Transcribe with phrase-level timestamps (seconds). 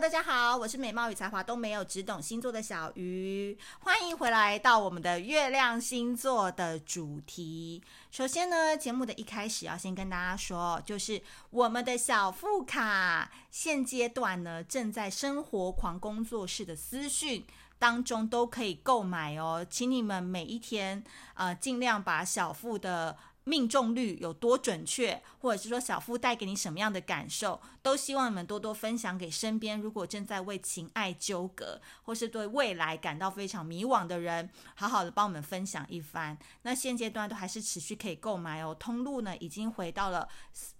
[0.00, 7.82] 大家好，我是美貌与才华都没有，只懂星座的小鱼，欢迎回来到我们的月亮星座的主题。
[8.10, 11.20] 首先呢，节目的一开始要先跟大家说，就是
[11.50, 17.44] 我们的小富卡现阶段呢正在生活狂工作室的私讯
[17.78, 21.04] 当中都可以购买哦，请你们每一天
[21.34, 23.16] 呃尽量把小富的。
[23.44, 36.38] 命中率有多准确，或者是说小夫带给你什么样的感受，都希望你们多多分享给身边如果正在为情爱纠葛，或是对未来感到非常迷惘的人，好好的帮我们分享一番。
[36.62, 40.28] 那现阶段都还是持续可以购买哦，通路呢已经回到了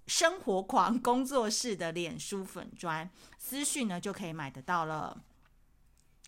[0.07, 5.21] 生活狂工作室的脸书粉专，私讯呢就可以买得到了。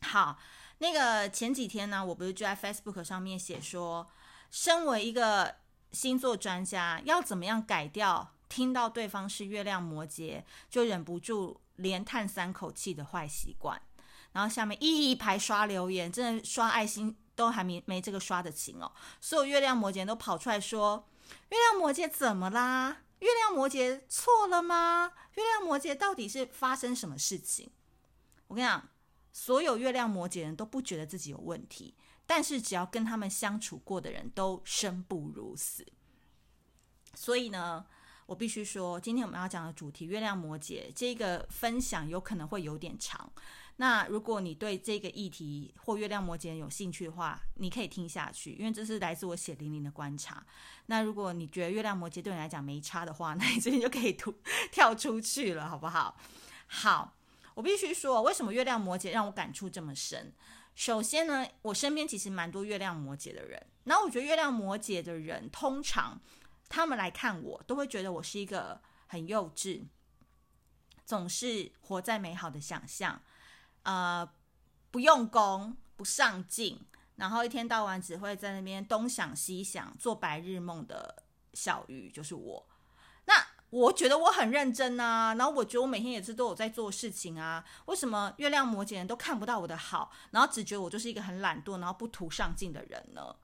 [0.01, 0.37] 好，
[0.79, 4.09] 那个前几天呢，我不是就在 Facebook 上面写说，
[4.51, 5.62] 身为一个。
[5.95, 13.80] 星座专家要怎么样改掉听到对方是月亮摩羯就忍不住连叹三口气的坏习惯？
[14.33, 18.91] 然后下面一排刷留言，真的刷爱心都还没没这个刷的勤哦。
[19.21, 21.09] 所有月亮摩羯都跑出来说
[21.51, 23.02] ：“月亮摩羯怎么啦？
[23.21, 25.13] 月亮摩羯错了吗？
[25.35, 27.71] 月亮摩羯到底是发生什么事情？”
[28.49, 28.88] 我跟你讲，
[29.33, 31.95] 所有月亮摩羯人都不觉得自己有问题。
[32.27, 35.87] 但是只要跟他们相处过的人都生不如死，
[37.15, 37.84] 所以呢，
[38.26, 43.30] 我必须说，今天我们要讲的主题——月亮摩羯，这个分享有可能会有点长。
[43.76, 50.46] 那如果你对这个议题或月亮摩羯有兴趣的话，你可以听下去，因为这是来自我血淋淋的观察。
[50.87, 54.32] 那如果你觉得月亮摩羯对你来讲没差的话，那你这边就可以突
[54.71, 56.16] 跳出去了，好不好？
[56.68, 57.16] 好，
[57.54, 60.32] 我必须说，为什么月亮摩羯让我感触这么深？
[60.76, 66.21] 首先呢，我身边其实蛮多月亮摩羯的人，然后我觉得月亮摩羯的人通常
[66.69, 69.84] 他们来看我，都会觉得我是一个很幼稚，
[71.04, 73.22] 总是活在美好的想象，
[73.82, 74.28] 呃，
[74.91, 76.81] 不用功，不上进，
[77.16, 82.66] 然后一天到晚只会在那边东想西想，做白日梦的小鱼就是我。
[83.27, 83.34] 那
[83.71, 87.65] 我觉得我很认真啊，然后我觉得我每天也是都有在做事情啊。
[87.87, 93.34] 为什么月亮摩羯人都看不到我的好，然后只觉得我就是一个很懒惰，然后不图上进的人呢？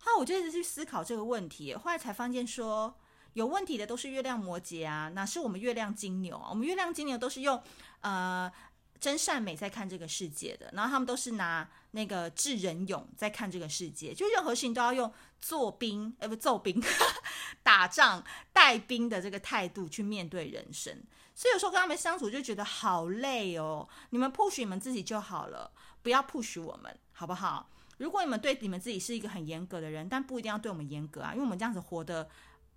[0.00, 2.94] 好，我就一直去思考这个问题，后来才发现说，
[3.34, 6.48] 有问题的都是月亮摩羯啊，哪是我们月亮金牛啊？
[6.50, 7.62] 我们月亮金牛都是用
[8.00, 8.52] 呃。
[9.00, 15.10] 真善美在看这个世界的，然后他们都是拿那个智仁勇在看这个世界，就任何事情都要用
[15.40, 16.78] 做兵，呃，不揍兵，
[17.64, 18.22] 打仗
[18.52, 21.02] 带兵的这个态度去面对人生。
[21.34, 23.88] 所以有时候跟他们相处就觉得好累哦。
[24.10, 25.72] 你们 push 你们自己就好了，
[26.02, 27.70] 不要 push 我们，好不好？
[28.00, 32.28] 如果你们对你们自己是一个很严格的人，但不一定要对我们严格啊，因为我们这样子活得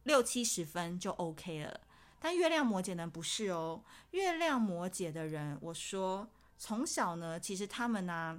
[0.03, 1.81] 六七十分就 OK 了。
[2.19, 8.38] 但月亮摩羯呢，不是哦，月亮摩羯的人，我说从小呢，其实他们呢、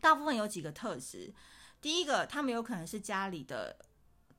[0.00, 1.32] 大部分有几个特质。
[1.80, 3.78] 第一个，他们有可能是家里的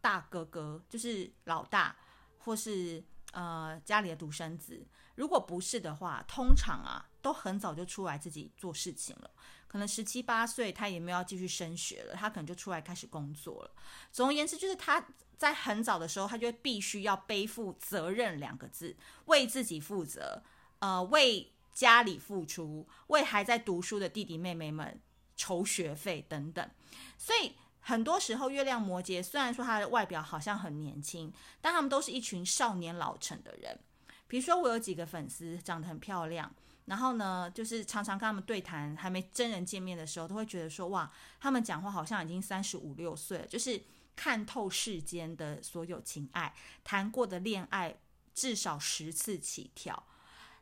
[0.01, 1.95] 大哥哥，就是老大，
[2.39, 4.85] 或是呃家里的独生子。
[5.15, 9.31] 如果不是的话，通常啊，都很早就出来自己做事情了。
[9.67, 13.71] 可能十七八岁，他也没有要继续升学了，他可能就出来开始工作了。
[14.11, 15.05] 总而言之，就是他。
[15.39, 18.93] 在很早的时候，他就必须要背负责任两个字，
[19.27, 20.43] 为自己负责，
[20.79, 24.99] 呃，为家里付出，为还在读书的弟弟妹妹们
[25.37, 26.69] 筹学费等等。
[27.17, 31.31] 所以很多时候，月亮摩羯虽然说他的外表好像很年轻，
[31.61, 33.79] 但他们都是一群少年老成的人。
[34.27, 36.53] 比如说，我有几个粉丝长得很漂亮，
[36.89, 43.81] 然后呢，就是常常跟他们对谈，还没真人见面的时候，都会觉得说，哇，他们讲话好像已经三十五六岁了，就是。
[44.21, 47.95] 看透世间的所有情爱，谈过的恋爱
[48.35, 50.03] 至少十次起跳。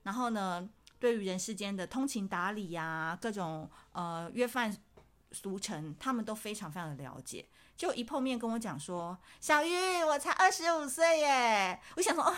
[0.04, 4.78] 然后呢，对于人世间的通情达理呀、各种呃约饭
[5.32, 7.48] 俗成，他们都非常非常的了解。
[7.76, 12.36] 就一碰面跟我讲说：“小鱼，我才二十五岁耶！”我想说：“哦，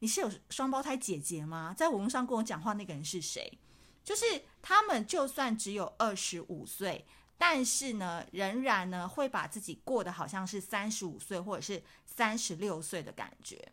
[0.00, 3.58] 你是有双胞胎姐姐吗？”在网络上跟我讲话那个人是谁？
[4.02, 4.24] 就是
[4.62, 7.06] 他们，就算只有二十五岁。
[7.40, 13.70] 但是呢，仍然呢会把自己过得好像是三十五岁或者是三十六岁的感觉。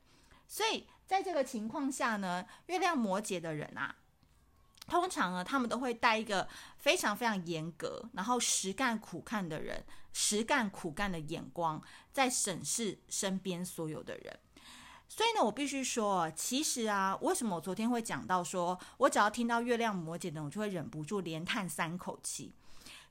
[0.48, 3.95] 所以在这个情况下呢，月亮摩羯的人啊，
[4.88, 6.48] 通常呢他们都会带一个
[6.78, 9.83] 非常非常严格，然后实干苦干的人，
[10.13, 11.81] 实干苦干的眼光
[12.12, 14.39] 在审视身边所有的人。
[15.07, 22.54] 所以呢，我必须说，其实啊，为什么我昨天会讲到说，我只要听到月亮摩羯呢，我就会忍不住连叹三口气。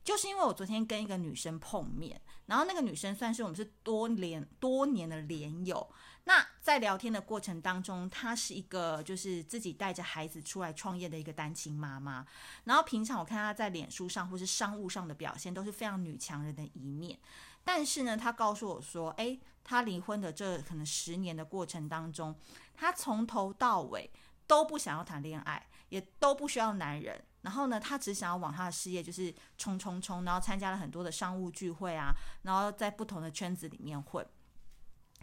[0.02, 5.88] 就是因为我昨天跟一个女生碰面，然后那个女生算是我们是多年多年的连友，
[6.24, 12.26] 那在聊天的过程当中，她是一个就是自己带着孩子出来创业的一个单亲妈妈。
[12.64, 17.18] 然后平常我看她在脸书上或是商务上的表现都是非常女强人的一面。
[17.64, 22.38] 但是呢，他告诉我说，诶，他离婚的这可能十年的过程当中，
[22.74, 24.10] 他从头到尾
[24.46, 27.24] 都不想要谈恋爱，也都不需要男人。
[27.42, 32.12] 然后呢，他只想要往他的事业就是冲冲冲，然后参加了很多的商务聚会啊，
[32.42, 34.26] 然后在不同的圈子里面混。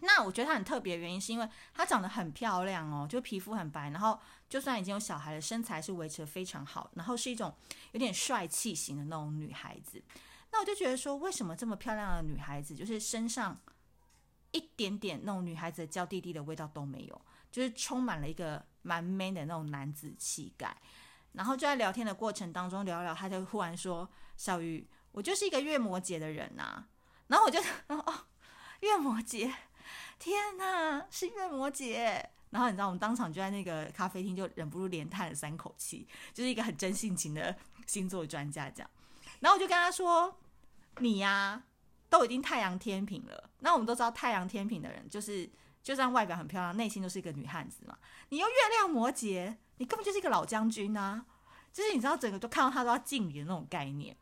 [0.04, 7.56] 那我觉得他很特别的原因，是因为她长得很漂亮哦，就皮肤很白，然后就算已经有小孩了，身材是维持得非常好，然后是一种
[7.92, 10.04] 有点帅气型的那种女孩子。
[10.52, 13.60] 那我就觉得说，为什么这么漂亮的女孩子，就是身上
[14.52, 17.22] 一点点那种女孩子的娇滴滴的味道都没有，
[17.52, 20.76] 就是充满了一个蛮 man 的那种男子气概。
[21.34, 26.86] 然后就在聊天的过程当中聊聊，他就忽然说：“小鱼，我就是一个月摩羯的人呐、”
[27.28, 27.58] 然后我就
[27.88, 28.26] 哦，
[28.82, 29.54] 月摩羯。
[30.20, 32.22] 天呐，是月摩羯！
[32.50, 37.56] 然后你知道，我们当场就在那个咖啡厅，就忍不住连叹了三口气，就是一个很真性情的
[37.88, 38.90] 星座专家这样。
[39.42, 40.40] 然后我就跟他说
[40.98, 41.62] ：“你呀、
[42.10, 43.50] 都已经太阳天平了。
[43.60, 45.48] 那我们都知道，太阳天平的人就是，
[45.84, 47.98] 就算外表很漂亮，内心都是一个女汉子嘛。
[48.30, 51.26] 你又月亮摩羯，你根本就是一个老将军啊！
[51.74, 54.16] 就是你知道，整个都看到他都要敬礼的那种概念。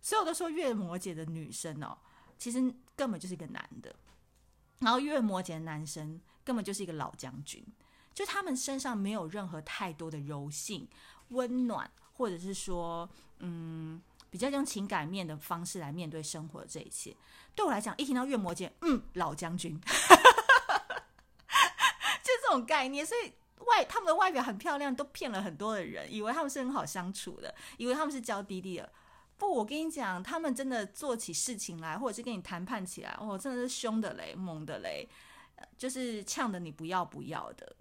[0.00, 1.96] 所以我都说，月摩羯的女生哦，
[2.36, 2.58] 其实
[2.96, 3.94] 根本就是一个男的。”
[4.80, 7.64] 然后月摩羯的男生根本就是一个老将军，
[8.12, 10.88] 就他们身上没有任何太多的柔性、
[11.28, 13.08] 温暖，或者是说，
[13.38, 17.14] 嗯，比较用情感面的方式来面对生活的这一切。
[17.54, 19.78] 对我来讲，一听到月摩羯，嗯，老将军，
[22.24, 23.04] 就这种概念。
[23.04, 23.34] 所以
[23.66, 28.90] 外他们的外表很漂亮，都骗了很多的人，以为他们是很好相处的，以为他们是娇滴滴的。
[29.36, 35.06] 不，我跟你讲，他们真的做起事情来，或者是跟你谈判起来，哦，真的是凶的嘞，猛的嘞，
[35.76, 37.76] 就是呛的你不要不要的。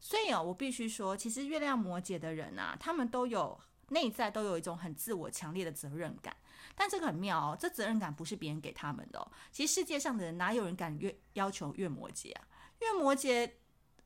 [0.00, 3.58] 所以啊，我必须说，其实月亮摩羯的人啊，他们都有
[3.88, 6.36] 内在都有一种很自我强烈的责任感。
[6.74, 9.30] 但这个很妙哦，这责任感不是别人给他们的哦。
[9.52, 12.42] 其实世界上的人哪有人敢越要求月摩羯啊？
[12.80, 13.50] 月摩羯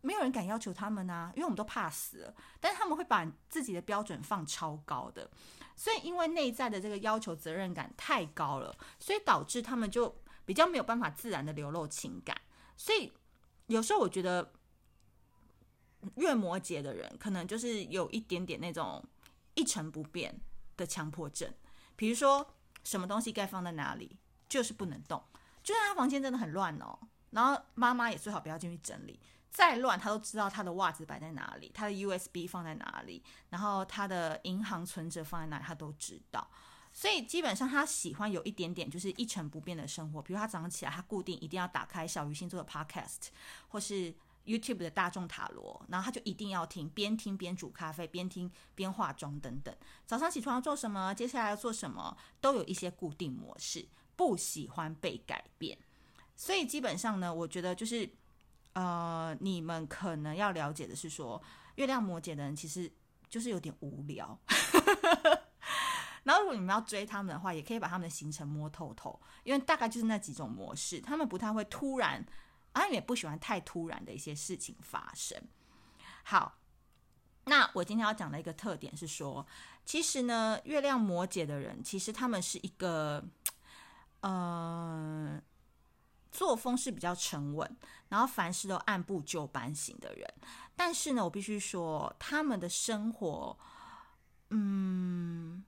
[0.01, 2.35] 没有人敢要求他们啊，因为我们都怕死。
[2.61, 5.31] 但是他们会把自己的标准放超高的。
[5.75, 12.37] 所以，因为内在的这个要求责任感太高了，所以导致他们就比较没有办法自然的流露情感。
[12.77, 13.13] 所以
[13.69, 14.53] 有时候我觉得，
[16.17, 19.03] 月摩羯的人可能就是有一点点那种
[19.59, 20.41] 一成不变
[20.77, 21.53] 的强迫症。
[21.97, 24.17] 比如说，什么东西该放在哪里，
[24.49, 25.23] 就是不能动。
[25.63, 26.99] 就算他房间真的很乱哦，
[27.31, 29.21] 然后妈妈也最好不要进去整理。
[29.51, 36.49] 再乱，他都知道他的袜子摆在哪里，他的 USB 放在哪里，然后他的银行存折放在哪里，他都知道。
[36.93, 40.23] 所以基本上他喜欢有一点点就是一成不变的生活。
[40.23, 43.29] 比如他早上起来，他固定一定要打开小鱼星座的 Podcast，
[43.69, 44.15] 或是
[44.49, 49.73] YouTube 的大众塔罗，然后他就一定要听，边听边煮咖啡，边听边化妆等等。
[50.07, 53.87] 早上起床要做什么，接下来要做什么，都有一些固定模式，
[54.17, 55.79] 不喜欢被改变。
[56.35, 58.11] 所以基本上呢，我觉得就是。
[58.75, 61.43] 呃，你们可能要了解的是说，
[61.77, 62.89] 月亮摩羯的人其实
[63.29, 64.39] 就是有点无聊。
[66.23, 72.25] 然后，如果你们要追他们的话，也可以把他们的行程摸透透，因为大概就是那几种模式，他们不太会突然，
[72.73, 75.41] 啊，也不喜欢太突然的一些事情发生。
[76.25, 76.59] 好，
[77.45, 79.47] 那我今天要讲的一个特点是说，
[79.85, 83.25] 其实呢，月亮摩羯的人，其实他们是一个，
[84.21, 85.41] 呃。
[86.31, 87.77] 作风是比较沉稳，
[88.11, 90.35] 然后凡事都按部就班型的人。
[90.77, 93.59] 但是呢，我必须说，他们的生活，
[94.51, 95.65] 嗯，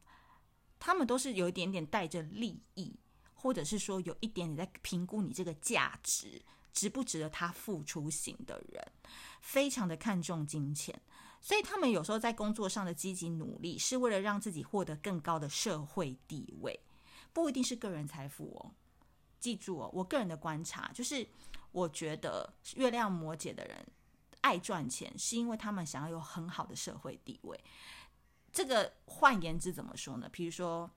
[0.79, 2.95] 他们都是有一点点带着利益，
[3.33, 8.93] 或者是说有一点点在评估你这个价值值不值得他付出型的人，
[9.41, 11.01] 非常的看重金钱，
[11.41, 16.81] 所以他们有时候在工作上的积极努力，是为了让自己获得更高的社会地位，
[17.33, 18.73] 不一定是个人财富哦。
[19.39, 21.27] 记住哦，我个人的观察就是，
[21.73, 23.87] 我觉得月亮摩羯的人
[24.43, 27.59] 爱赚钱，是因为他们想要有很好的社会地位。
[28.53, 30.29] 这个换言之怎么说呢？
[30.31, 30.91] 比如说，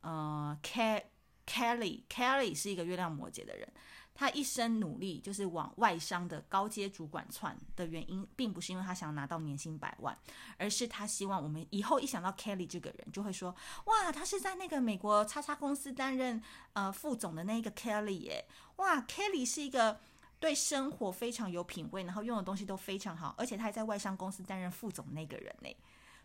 [0.00, 3.70] 呃，Kelly，Kelly 是一个月亮摩羯的人。
[4.14, 10.16] 他一生努力就是往外商的高阶主管窜的原因，并不是因为他想要拿到年薪百万，
[10.58, 13.54] 而是他希望我们以后一想到 Kelly 这个人，就会说：
[13.86, 16.42] 哇，他是在那个美国叉叉公司担任
[16.74, 18.44] 呃副总的那一个 Kelly 耶！
[18.76, 20.00] 哇，Kelly 是一个
[20.38, 25.74] 对生活非常有品味，然后用的东西都非常好，而且他还在外商公司担任副总那个人呢。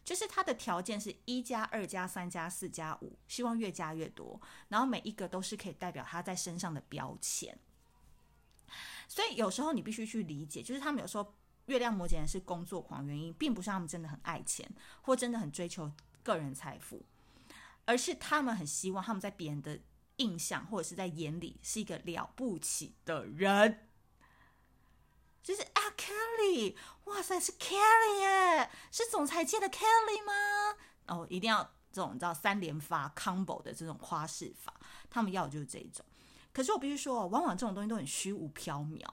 [0.04, 7.58] 就是他的条件是一加二加三加四加五，希望越加越多，然后每一个都是可以代表他在身上的标签。
[9.08, 11.36] 所以有时候你必须去理解，就是他们有时候
[11.66, 14.70] 月亮摩羯人是工作狂，原因并不是他们真的很爱钱，
[15.02, 15.92] 或真的很追求
[16.24, 17.04] 个人财富，
[17.86, 19.80] 而是他们很希望他们在别人的
[20.18, 23.88] 印象或者是在眼里是一个了不起的人。
[25.44, 30.78] 就是啊，Kelly，哇塞，是 Kelly 耶，是总裁界的 Kelly 吗？
[31.08, 34.74] 哦，一定要这种你知道三连发 combo 的这种夸饰法，
[35.10, 36.04] 他们要的就是这一种。
[36.56, 39.04] 可是我必须说，往往这种东西都很虚无缥缈。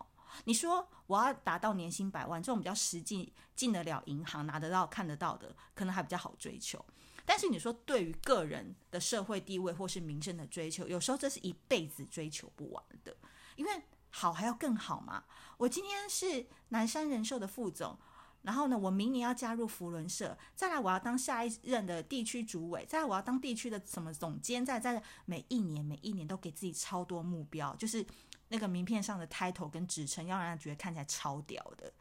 [0.45, 6.83] 你说我要达到年薪百万，这种比较实际、进得了银行、拿得到、看得到的，可能还比较好追求。
[7.27, 13.17] 但是你说对于个人的社会地位或是名声的追求，有时候这是一辈子追求不完的，
[13.57, 13.83] 因为。
[14.15, 15.25] 好还要更好嘛？
[15.57, 17.99] 我今天是南山人寿的副总，
[18.43, 28.05] 然后呢，我明年要加入福伦社，再来我要当下一任的地区主委，再来我要当地区的什么总监，再再每一年每一年都给自己超多目标，就是
[28.49, 31.93] 那个名片上的 title 跟职称，要让人觉得看起来超屌的，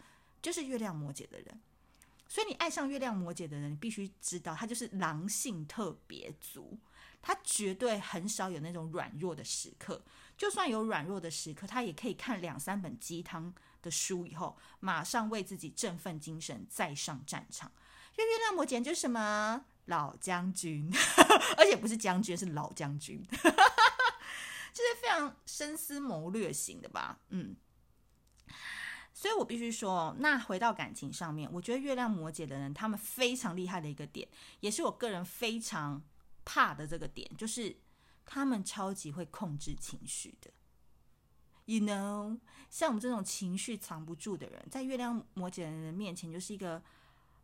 [0.42, 1.62] 就是月亮摩羯的人。
[2.28, 6.78] 所以你爱上月亮摩羯的人，你必须知道他就是狼性特别足，
[7.22, 10.02] 他绝对很少有那种软弱的时刻。
[10.38, 17.72] 就算有软弱的时刻，他也可以看两三本鸡汤的书以后，马上为自己振奋精神，再上战场。
[18.18, 20.92] 因为月亮摩羯就是什么老将军，
[21.58, 27.20] 而且不是将军，是老将军， 就是非常深思谋略型的吧？
[27.30, 27.56] 嗯，
[29.14, 34.28] 所以我必须说，那回到感情上面，我觉得月亮摩羯的人，他们非常厉害的一个点，
[34.60, 36.02] 也是我个人非常
[36.44, 37.78] 怕的这个点，就是。
[38.24, 40.50] 他们超级会控制情绪的
[41.72, 42.38] ，you know，
[42.70, 46.82] 像我们这种情绪藏不住的人，在月亮摩羯人的面前就是一个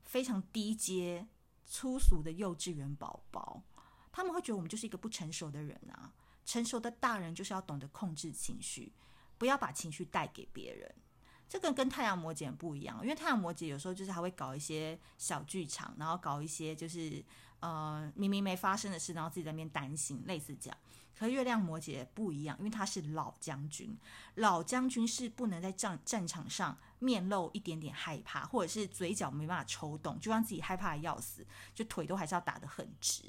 [0.04, 1.28] 非常低阶、
[1.66, 3.64] 粗俗的幼稚园宝宝。
[4.12, 6.12] 他们会觉得我们就是一个不成熟的人啊，
[6.44, 8.92] 成熟的大人就是要懂得控制情绪，
[9.38, 10.94] 不要把情绪带给别人。
[11.48, 17.24] 这个跟太阳摩羯不一样，因为太阳摩羯有时候就是还会搞一些小剧场，然后搞一些就是。
[17.60, 20.78] 呃，明明没发生的事，然后自己在那边担心，类似这样。
[21.18, 23.98] 可月亮摩羯不一样，因为他是老将军，
[24.36, 33.24] 老将军是不能在战战场上面露一点点害怕，或者是嘴角没办法抽动，就让自己害怕的要死，就腿都还是要打得很直。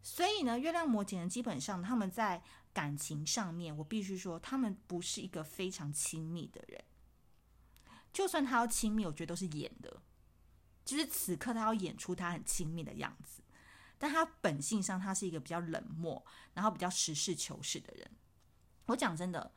[0.00, 2.40] 所以呢，月亮摩羯呢基本上他们在
[2.72, 6.84] 感情上面，我必须说，他们不是一个非常亲密的人。
[8.12, 10.00] 就算他要亲密，我觉得都是演的。
[10.84, 13.41] 就是此刻他要演出他很亲密的样子，
[14.02, 16.20] 但他本性上他是一个比较冷漠，
[16.54, 18.10] 然后比较实事求是的人。
[18.86, 19.52] 我讲真的，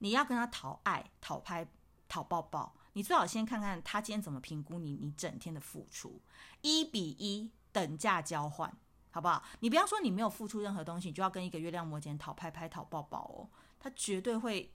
[0.00, 1.66] 你要跟他讨爱、讨拍、
[2.06, 6.20] 讨抱抱，你最好先看看他今天怎么评估你，你整天的付出，
[6.60, 8.70] 一比一等价交换，
[9.12, 9.42] 好不好？
[9.60, 13.48] 你不要说你没有付出任何东西，你就要跟一个月亮摩羯讨拍拍、讨抱抱哦，
[13.80, 14.70] 他绝对会。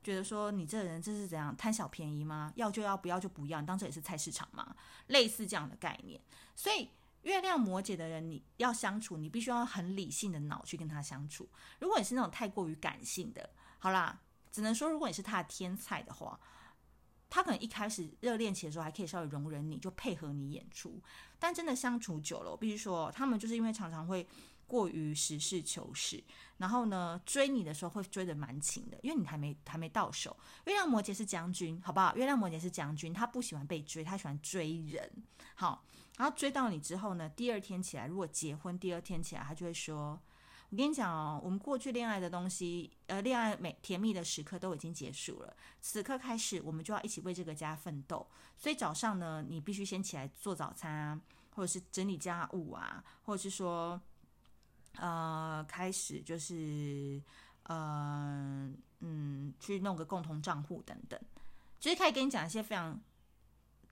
[0.00, 2.50] 觉得说你这个人这是怎样贪小便宜吗？
[2.54, 4.74] 要就要，不要就不要，你当这也是菜市场吗？
[5.08, 6.18] 类似这样的概念。
[6.54, 6.88] 所以
[7.22, 11.48] 月亮摩羯的人，你要相处，你必须要很理性的脑去跟他相处。
[11.80, 14.20] 如果你是那种太过于感性的，好啦，
[14.50, 16.38] 只能说如果你是他的天菜的话，
[17.30, 21.02] 他可能一开始热恋期的时候还可以稍微容忍你，就配合你演出。
[21.38, 24.26] 但真的相处久了，我必须说，他们就是因为常常会。
[24.68, 26.22] 过于实事求是，
[26.58, 30.36] 然后呢，追你的时候会追得蛮勤的，因为你还没还没到手。
[30.66, 32.14] 月亮摩羯是将军，好不好？
[32.14, 35.10] 月亮摩羯是将军，他不喜欢被追，他喜欢追人。
[35.54, 35.82] 好，
[36.18, 40.20] 然后追到你之后呢，第二天起来，如果结婚，第二天起来，他就会说
[40.68, 48.26] ：“我跟你讲哦，我们过去恋爱的东西，呃，恋爱美甜蜜的时刻都已经结束了，此刻开始，我们就要一起为这个家奋斗。
[48.58, 51.20] 所以早上呢，你必须先起来做早餐啊，
[51.54, 53.98] 或者是整理家务啊，或者是说。”
[55.00, 57.22] 呃，开始就是，
[57.64, 61.20] 呃，嗯，去弄个共同账户等等，
[61.78, 63.00] 就是可以跟你讲一些非常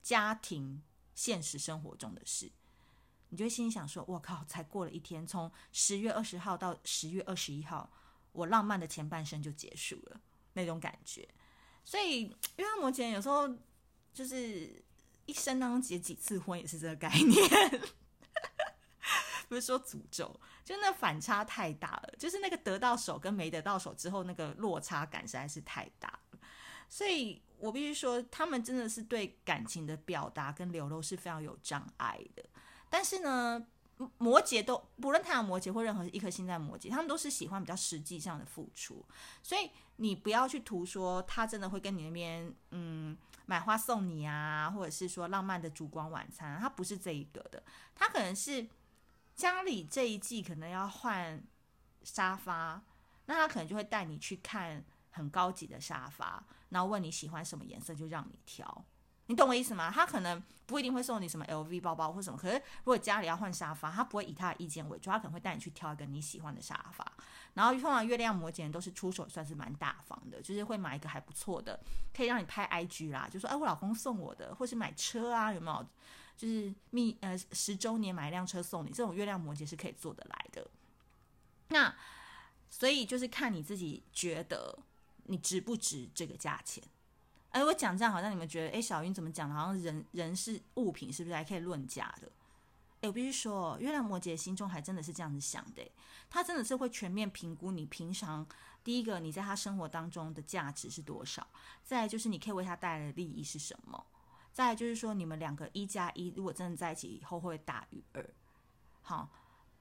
[0.03, 0.81] 家庭
[1.17, 2.51] 现实生活中的事，
[3.29, 7.91] 你就会心里想说：“我靠，才过了一天，从十月二十号到十月二十一号，
[8.33, 10.21] 我浪漫的前半生就结束了，
[10.53, 11.27] 那种感觉。”
[11.83, 12.25] 所以，
[12.57, 13.49] 月亮摩羯有时候
[14.13, 14.79] 就是
[15.25, 17.81] 一生当中结几次婚，也是这个概念。
[19.49, 26.39] 不是说诅咒，就那反差太大了，就是那个得到手跟没得到手之后那个落差感实在是太大了，
[26.89, 32.43] 所以我必须说，他们真的是对感情的表达跟流露是非常有障碍的。
[32.89, 33.65] 但是呢，
[34.17, 39.05] 摩羯都不论太阳摩羯或任何一颗星在摩羯，他们都是喜欢比较实际上的付出，
[39.41, 47.63] 所以你不要去图说他真的会跟你那边嗯买花送你啊，或者是说浪漫的烛光晚餐，他不是这一个的，
[47.95, 48.67] 他可能是。
[49.37, 51.39] 家里这一季可能要换
[52.01, 52.81] 沙发，
[53.27, 58.85] 那他可能就会带你去看很高级的沙发，然后问你喜欢什么颜色，就让你挑。
[59.27, 59.91] 你懂我意思吗？
[59.91, 67.05] 他可能不一定会送你什么 LV 包包或什么，可是如果家里要换沙发，他不会以他的意见为主，他可能会带你去挑一个你喜欢的沙发。
[67.53, 71.77] 然后通常月亮摩羯人都是出手算是蛮大方的，就是会买一个还不错的，
[72.15, 75.85] 可以让你拍 IG 啦，就说哎我老公送我的，或是买车啊有没有？
[76.37, 80.69] 就是蜜呃十周年买一辆车送你，这种月亮摩羯是可以做得来的。
[81.69, 81.93] 那
[82.69, 84.77] 所以就是看你自己觉得
[85.27, 86.83] 你值不值这个价钱。
[87.51, 89.49] 哎，我讲这样好像你们觉得，哎，小云怎么讲？
[89.49, 92.31] 好像人人是物品，是不是还可以论价的？
[93.01, 95.89] 哎，我必须说，月亮摩羯心中还真的是这样子想的，
[96.29, 98.45] 他真的是会全面评估你平常
[98.83, 101.47] 第一个你在他生活当中的价值是多少，
[101.83, 104.05] 再来就是你可以为他带来的利益是什么，
[104.51, 108.29] 再来就是说你们两个一加一如果真的在一起以后会大于二？
[109.03, 109.29] 好，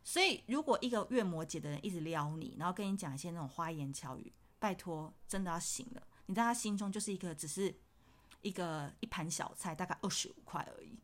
[0.04, 6.02] 所以如果一个月摩羯的人一直撩你，然后跟你讲一些那种花言巧语，拜托，真的要醒了。
[6.26, 7.74] 你在他心中就是一个，只是
[8.42, 10.98] 一个一盘小菜，大概二十五块而已，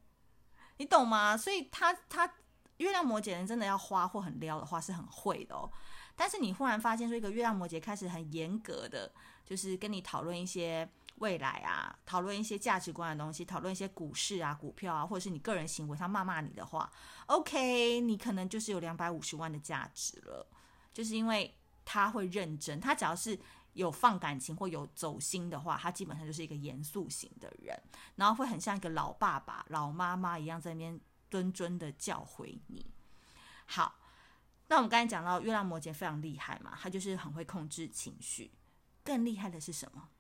[0.79, 1.37] 你懂吗？
[1.37, 2.35] 所以他他
[2.79, 5.71] 月亮摩羯人真的要花或很撩的话是很会的哦。
[6.15, 9.13] 但是你忽然发现说，一个月亮摩羯开始很严格的，
[9.45, 16.91] 就是跟你讨论一些未来啊，讨论一些价值观的东西，讨论一些股市啊、股票啊，或者是你个人行为，他骂骂你的话
[17.27, 20.47] ，OK，你可能就是有两百五十万的价值了，
[20.93, 21.55] 就是因为
[21.93, 23.39] 他会认真，他只要是。
[23.75, 27.75] 有放感情或有走心的话，他基本上就是一个严肃型的人，
[28.17, 32.85] 然后会很像一个老爸爸、老妈妈一样在那边谆谆的教诲你。
[33.65, 33.95] 好，
[34.69, 38.53] 那我们刚才讲到月亮摩羯非常厉害嘛，他就是很会控制情绪。
[39.03, 40.11] 更厉害的是什么？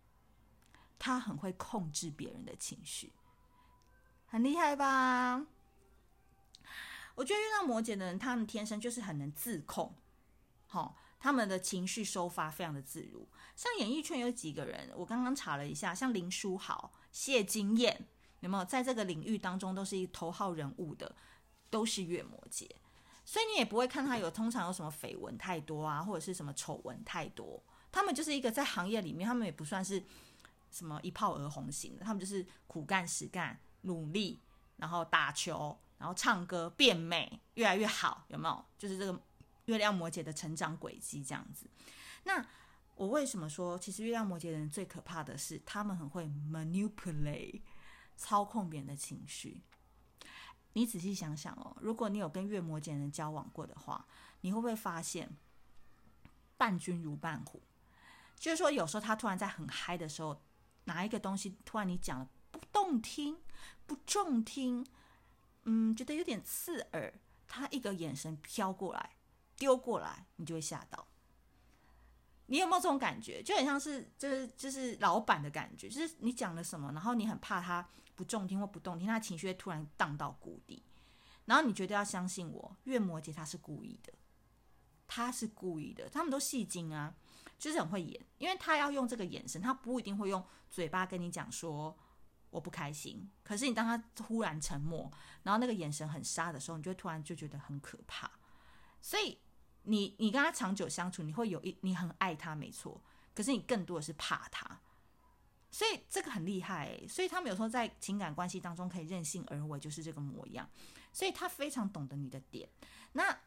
[0.98, 3.12] 他很会控制别人的情绪，
[4.28, 5.44] 很厉害吧？
[7.16, 9.94] 我觉得月亮摩羯的人，他们天生就是很能自控，
[10.68, 10.96] 好。
[11.22, 18.08] 他们的情绪收发非常的自如，像演艺圈有几个人，我刚刚查了一下，像林书豪、谢金燕，
[18.40, 21.14] 有没有在这个领域当中都是一头号人物的，
[21.70, 22.68] 都是月摩羯，
[23.24, 30.02] 所以你也不会看他有通常有什么绯闻太多啊，或者是什么丑闻太多，他们就是一个在行业里面，他们也不算是
[30.72, 34.40] 什么一炮而红型的，他们就是苦干实干、努力，
[34.78, 38.64] 然后打球，然后唱歌变美，越来越好，有没有？
[38.76, 39.22] 就是这个。
[39.66, 41.66] 月亮摩羯的成长轨迹这样子，
[42.24, 42.44] 那
[42.94, 47.62] 我为什么说，其实月亮摩羯的人最可怕的是，他们很会 manipulate
[48.16, 49.62] 操控别人的情绪。
[50.74, 54.06] 你仔细想想哦，如果你有跟月摩羯人交往过的话，
[54.40, 55.36] 你会不会发现
[56.56, 57.62] 伴君如伴虎？
[58.36, 60.42] 就是说，有时候他突然在很嗨的时候，
[60.84, 63.38] 拿一个东西突然你讲了不动听、
[63.86, 64.86] 不中听，
[65.64, 67.14] 嗯，觉得有点刺耳，
[67.46, 69.10] 他一个眼神飘过来。
[69.62, 71.06] 丢过来，你就会吓到。
[72.46, 73.40] 你有没有这种感觉？
[73.40, 80.82] 就很像是，就是就是老板的感觉，就是你讲了什么，然后你很怕他不中听或不动听，他情绪会突然荡到谷底。
[81.44, 84.12] 然后你绝对要相信我，月摩羯他是故意的，
[85.06, 86.08] 他是故意的。
[86.08, 87.14] 他们都戏精啊，
[87.56, 91.96] 就是很会演，因为他要用这个眼神，他不一定会用嘴巴跟你讲说
[92.50, 93.30] 我不开心。
[93.44, 95.08] 可是你当他忽然沉默，
[95.44, 98.28] 然后那个眼神很杀的时候，你就会突然就觉得很可怕。
[99.00, 99.38] 所以
[99.84, 103.00] 你你跟他长久相处，你会有一你很爱他没错，
[103.34, 104.80] 可是你更多的是怕他，
[105.70, 107.04] 所以这个很厉害。
[107.08, 110.68] 所以他们有时候在情感关系当中可以任性而为，就是这个模样。
[111.12, 112.68] 所以他非常懂得你的点。
[113.12, 113.40] 那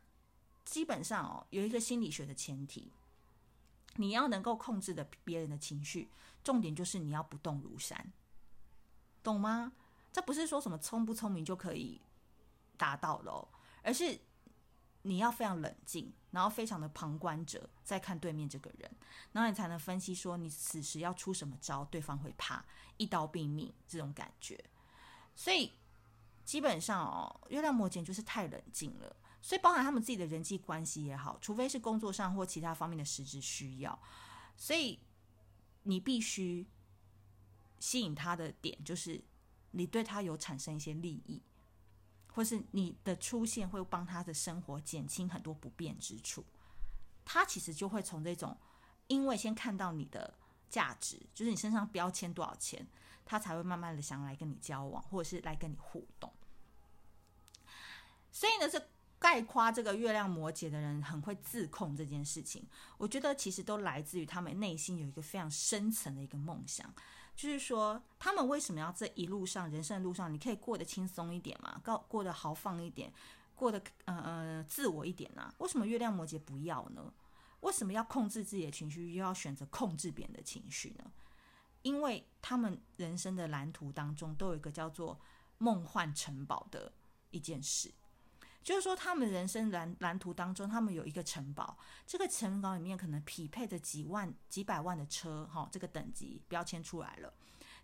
[0.66, 2.92] 基本上哦，有一个心理学的前提，
[3.96, 6.10] 你要能够控制的别人的情绪，
[6.44, 8.12] 重点就是你要不动如山，
[9.24, 9.72] 懂吗？
[10.12, 12.02] 这不是说什么聪不聪明就可以
[12.76, 13.48] 达到的，
[13.82, 14.20] 而是。
[15.08, 18.92] 你要非常冷静，然后非常的旁观者在看对面这个人，
[19.34, 22.66] 然后你才能分析说你此时要出什么招，对方会怕，
[22.98, 24.60] 一刀毙命这种感觉。
[25.36, 25.74] 所以
[26.44, 34.02] 基本上哦，月亮摩羯就是太冷静了，所以包含他们自己的人际关系也好，除非是工作上或其他方面的实质需要，
[34.58, 35.00] 所以
[35.84, 36.66] 你必须
[37.80, 39.24] 吸引他的点就是
[39.70, 41.44] 你对他有产生一些利益。
[42.36, 46.44] 或是你的出现会帮他的生活减轻很多不便之处，
[47.24, 48.58] 他其实就会从这种，
[49.08, 50.34] 因为先看到你的
[50.70, 52.86] 价值，就是你身上标签多少钱，
[53.24, 56.30] 他才会慢慢的想来跟你交往，或者是来跟你互动。
[58.34, 58.86] 所以呢，这
[59.18, 62.68] 概括这个月亮摩羯的人很会自控这件事情，
[62.98, 66.94] 我觉得其实都来自于他们内心有一个非常深层的一个梦想。
[67.36, 73.12] 就是说，他们为什么要这一路上人生的路上，你可以过得轻松一点嘛，过过得豪放一点，
[73.54, 75.54] 过得呃呃自我一点啊？
[75.58, 77.14] 为什么月亮摩羯不要呢？
[77.60, 81.12] 为什么要控制自己的情绪，又要选择控制别人的情绪呢？
[81.82, 85.20] 因为他们人生的蓝图当中都有一个叫做
[85.58, 86.92] 梦幻城堡的
[87.32, 87.92] 一件事，
[88.66, 97.34] 就是说他们人生蓝蓝图当中，他们有一个城堡，这个城堡里面可能匹配着几万、几百万的车，哈，这个等级标签出来了。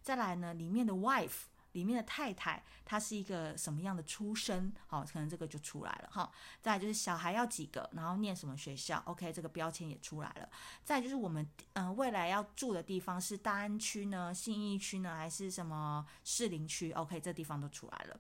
[0.02, 1.44] 再来呢，里面的 wife。
[1.74, 4.74] 里面的太太，她是一个什么样的出身？
[4.88, 6.30] 好，可能这个就出来了哈。
[6.60, 10.50] 再就是小孩要几个，然后念什么学校？OK，这个标签也出来了。
[10.84, 18.20] 再就是我们嗯、呃，未来要住的地方是大安区呢、信义区呢，还是什么士林区？OK，这地方都出来了。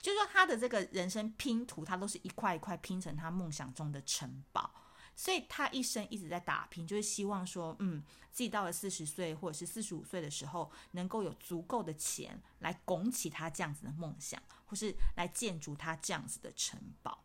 [0.00, 4.70] 就是说他的这个人生拼图，他都是一块一块拼成他梦想中的城堡。
[5.16, 17.24] 所以他一生一直在打拼，就是希望说，嗯，自己到了四十岁或者是四十五岁的时候，能够有足够的钱来拱起他这样子的梦想，或是来建筑他这样子的城堡。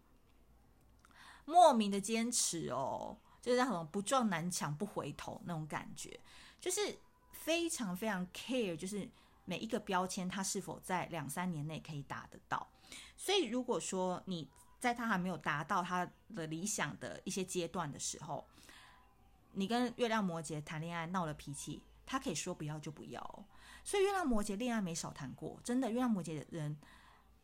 [1.45, 6.19] 莫名的坚持哦，就是那种不撞南墙不回头那种感觉，
[6.59, 6.97] 就是
[7.31, 9.07] 非常非常 care，就是
[9.45, 12.69] 每一个标签他是否在两三年内可以达得到。
[13.17, 18.47] 所以如果说你，在他还没有达到他的理想的一些阶段的时候，
[19.53, 23.45] 你跟月亮摩羯谈恋爱闹了脾气，他可以说不要就不要。
[23.83, 26.77] 所以月亮摩羯恋爱没少谈过，真的，月亮摩羯的人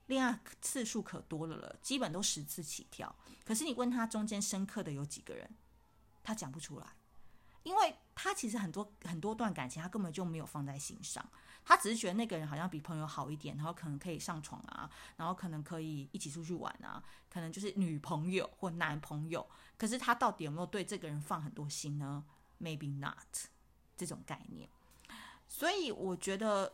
[0.08, 3.14] 恋爱次数可多了了，基本都十次起跳。
[3.46, 5.50] 可是你问他中间深刻的有几个人，
[6.24, 6.88] 他讲不出来，
[7.64, 11.26] 因为他其实很多很多段感情他根本就没有放在心上。
[11.70, 19.48] 他只是觉得那个人好像比朋友好一点，然后可能可以上床啊，然后可能可以一起出去玩啊，可能就是女朋友或男朋友。
[19.78, 22.26] 可是他到底有没有对这个人放很多心呢
[22.60, 23.46] ？Maybe not，
[23.96, 24.68] 这种概念。
[25.48, 26.74] 所以我觉得，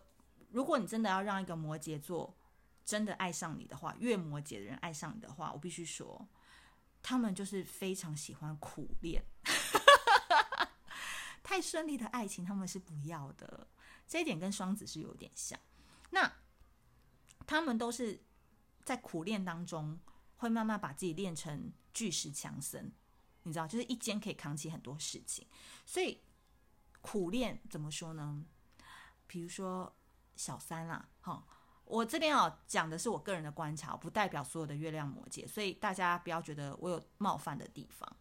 [0.51, 2.33] 如果你真的要让一个摩羯座
[2.85, 6.25] 真的爱上你的话，越摩羯的人爱上你的话，我必须说，
[7.03, 9.25] 他们就是非常喜欢苦练，
[11.43, 13.67] 太顺利的爱情他们是不要的。
[14.07, 15.59] 这一点跟双子是有点像，
[16.11, 16.31] 那
[17.47, 18.23] 他们都是
[18.83, 19.99] 在苦练当中，
[20.37, 22.91] 会慢慢把自己练成巨石强森，
[23.43, 25.47] 你知道，就是一肩可以扛起很多事情。
[25.85, 26.21] 所以
[27.01, 28.45] 苦练怎么说呢？
[29.27, 29.95] 比如说
[30.35, 31.45] 小三啦，哈，
[31.83, 38.17] 我这边哦讲的是我个人的观察，不代表所有的月亮摩羯，所以大家不要觉得我有冒犯的地方。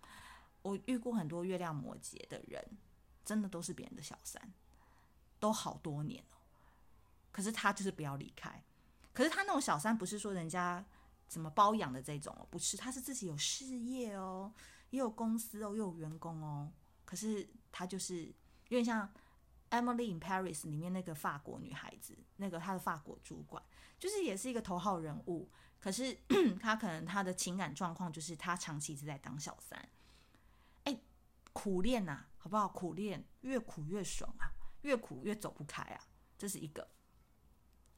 [0.63, 2.79] 我遇过很多月亮摩羯的人，
[3.23, 4.53] 真的都是别人的小三。
[5.45, 6.39] 都好多年了，
[7.31, 8.65] 可是他就是不要离开。
[9.13, 10.83] 可是他那种小三不是说人家
[11.29, 14.51] 怎么包养的这种哦，不是，他是自己有事业哦，
[14.89, 16.73] 也有公司哦，又有员工哦。
[17.05, 19.07] 可是他就是有点像
[19.69, 23.63] 《Emily in Paris》里面那个法国女孩子，那个她的法国主管，
[23.99, 25.51] 就是也是一个头号人物。
[25.79, 26.19] 可是
[26.59, 29.87] 他可能他的情感状况就是他长期是在当小三。
[30.85, 30.99] 哎，
[31.53, 32.67] 苦练呐，好不好？
[32.67, 34.49] 苦练，越苦越爽啊！
[34.85, 36.07] 越苦越走不开啊，
[36.39, 36.89] 这是一个。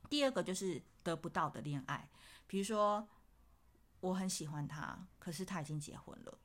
[0.09, 2.09] 第二个就是得不到的恋爱，
[2.46, 3.09] 比如说
[4.01, 6.38] 我很喜欢他，可是他已经结婚了，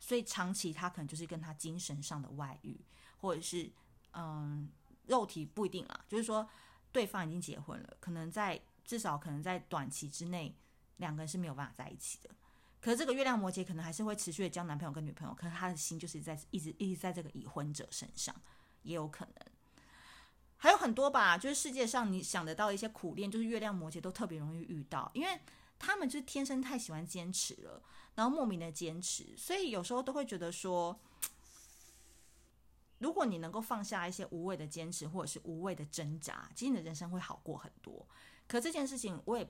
[0.00, 2.80] 所以长期他可能就是跟他精神上的外遇，
[3.18, 3.70] 或者是
[4.12, 4.70] 嗯，
[5.06, 6.48] 肉体不一定啊，就是说
[6.90, 10.56] 对方已经结婚了，可能在至少可能在短期之内
[10.96, 12.30] 两个人是没有办法在一起的。
[12.80, 18.34] 可是这个月亮摩羯可能还是会持续的交男朋友跟女朋友，可是他的心就是在一直一直在这个已婚者身上。
[18.88, 19.34] 也有可能，
[20.56, 21.36] 还有很多吧。
[21.36, 25.38] 就是世界上你想得到一些苦练，就是月亮摩羯都特别容易遇到，因为
[25.78, 27.82] 他们就是天生太喜欢坚持了，
[28.14, 30.98] 然后莫名的坚持，所以有时候都会觉得说，
[32.98, 38.08] 如果你能够放下一些无谓的坚持或者是无谓的挣扎，其实你的人生会好过很多。
[38.46, 39.46] 可这件事情我也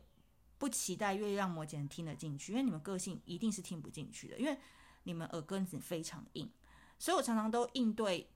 [0.59, 4.59] 不期待月亮摩羯听得进去，因为你们个性一定是听不进去的，因为
[5.05, 6.51] 你们耳根子非常硬，
[6.99, 8.29] 所以我常常都应对。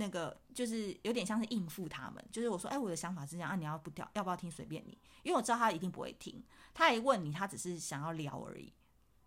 [0.00, 8.72] 那个就是有点像是应付他们，就是我说，哎，我的想法是这样啊，你要不调，要不要听随便你，因为我知道他一定不会听，他一问你，他只是想要聊而已。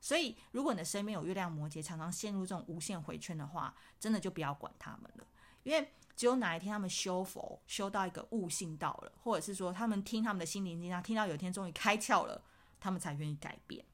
[0.02, 5.28] 所以，如果你的身边有月亮摩羯，常常陷入这种无限回圈的话，真的就不要管他们了，
[5.62, 12.44] 因为只有哪一天他们修佛修到一个悟性到了，或者是说他们听他们的心灵鸡汤，听到有一天终于开窍了，
[12.80, 13.86] 他们才愿意改变。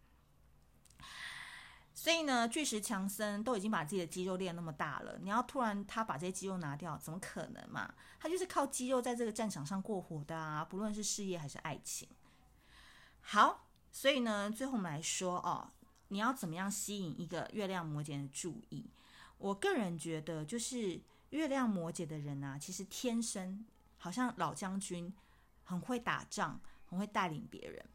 [1.99, 7.93] 所以呢，巨石强森都已经把自己的肌肉练那么大了，你要突然他把这些肌肉拿掉，怎么可能嘛？
[8.17, 12.07] 他就是靠肌肉在这个战场上过活的啊，不论是事业还是爱情。
[13.19, 15.71] 好，所以呢，最后我们来说哦，
[16.07, 18.89] 你要怎么样吸引一个月亮摩羯的注意？
[19.37, 23.65] 我个人觉得，就是月亮摩羯的人啊，其实天生
[23.97, 25.13] 好像老将军，
[25.65, 27.85] 很会打仗，很会带领别人，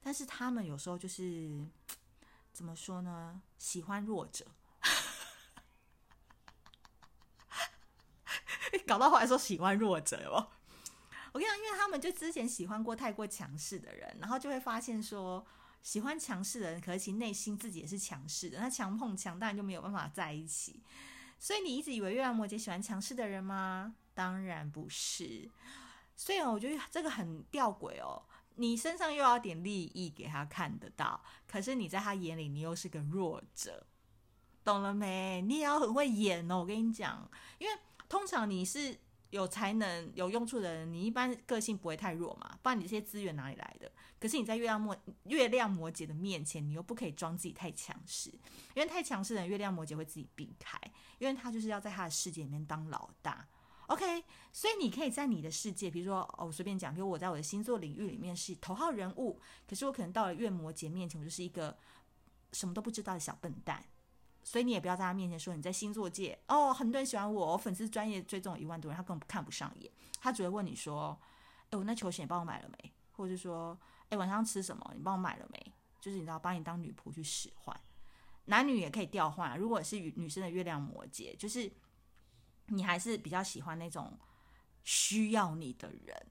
[0.00, 1.66] 但是他们有时候就是。
[2.52, 3.42] 怎么说呢？
[3.58, 4.46] 喜欢弱者，
[8.86, 10.50] 搞到后来说喜欢弱者哦。
[11.32, 15.46] 我跟你讲，因为他们就之前喜欢过太过强势的人，然后就会发现说，
[15.82, 20.82] 喜欢强势的人，可是其内心自己也是强势的，那强碰强，当然就没有办法在一起。
[21.38, 23.94] 所以你一直以为月亮摩羯喜欢强势的人吗？
[24.12, 25.50] 当然不是。
[26.16, 28.22] 所以、哦、我觉得这个很吊诡哦。
[28.60, 33.86] 你身上又要点利益给他看得到，可是你在他眼里，你又是个弱者，
[34.62, 35.40] 懂了没？
[35.42, 36.58] 你也要很会演哦。
[36.60, 39.00] 我跟你讲，因为通常你是。
[39.30, 43.88] 有才能、有用处的人，你一般个性不会太弱嘛，不然你这些资源哪里来的？
[44.18, 44.96] 可是你在月亮摩
[45.26, 48.28] 月亮摩羯的面前，你又不可以装自己太强势，
[48.74, 50.76] 因为太强势的人，月亮摩羯会自己避开，
[51.20, 53.46] 因为他就是要在他的世界里面当老大。
[53.90, 61.76] OK，所以你可以在你的世界，比如说哦，我随便讲，比如我在我的星座领域里面是头号人物，可是我可能到了月摩羯面前，我就是一个
[62.52, 63.84] 什么都不知道的小笨蛋。
[64.44, 71.18] 所以你也不要在他面前说你在星座界哦，很多人喜欢我，我粉丝专业追踪一万多人，他根本看不上眼，他只会问你说
[71.70, 73.76] ：“哎，我那球鞋你帮我买了没？”或者说
[74.08, 74.92] ：“哎，晚上吃什么？
[74.94, 77.78] 你帮我买了没？”就是你知道，把你当女仆去使唤，
[78.44, 79.58] 男女也可以调换。
[79.58, 81.70] 如果是女生的月亮摩羯，就是
[82.70, 84.18] 你还是比较喜欢那种
[84.82, 86.26] 需要你的人，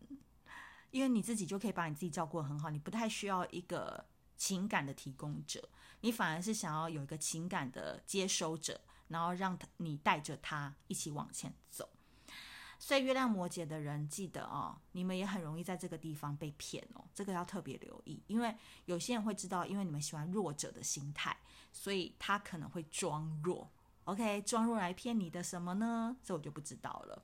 [0.91, 5.69] 因为你自己就可以把你自己照顾得很好，你不太需要一个情感的提供者。
[6.01, 11.89] 你反而是想要有一个情感的接收者，然后让他你带着他一起往前走。
[12.81, 21.37] 所以月亮摩羯的人记得哦，你们也很容易在这个地方被骗哦，这个要特别留意，因为有些人会知道，因为你们喜欢弱者的心态，
[21.73, 23.69] 所以他可能会装弱
[24.11, 26.15] ，OK，装入来骗你的什么呢？
[26.23, 27.23] 这我就不知道了。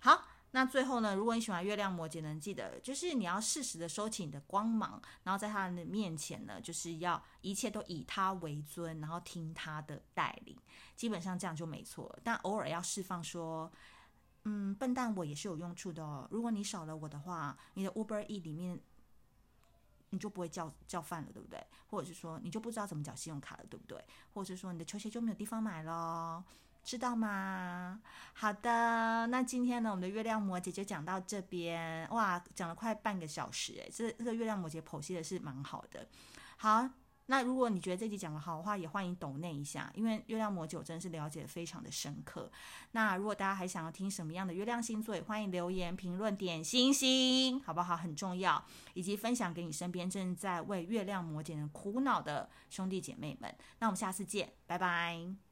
[0.00, 0.24] 好。
[0.52, 10.58] 那最后呢，如果你喜欢月亮摩羯，能记得就是你要适时的收起你的光芒，然后在他的面前呢，就是要一切都以他为尊，然后听他的带领，
[10.96, 12.18] 基本上这样就没错。
[12.24, 13.70] 但偶尔要释放说，
[14.42, 16.26] 嗯，笨蛋，我也是有用处的哦。
[16.32, 18.76] 如果你少了我的话，你的 Uber E 里面
[20.10, 21.60] 你就不会叫叫饭了，对不对？
[21.88, 24.04] 或者是说你就不知道怎么缴信用卡了，对不对？
[24.32, 26.44] 或者是说你的球鞋就没有地方买了。
[26.82, 28.00] 知道吗？
[28.32, 36.08] 好的，那今天呢，我们的月亮摩羯就讲到这边，哇，讲了快半个小时，诶，这这个月亮摩羯剖析的是蛮好的。
[36.56, 36.88] 好，
[37.30, 42.50] 那如果你觉得这集讲的好的话，也欢迎抖内一下，因为月亮魔酒真的是了解得非常的深刻。
[42.90, 47.96] 那如果大家还想要听什么样的月亮星座，也欢迎留言评论点星星，好不好？
[47.96, 48.62] 很重要，
[48.94, 53.54] 以及分享给你身边正在为月亮魔羯人苦恼的兄弟姐妹们。
[53.78, 55.49] 那我们下次见，拜拜。